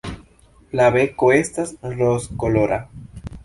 [0.79, 2.85] La beko estas rozkolora.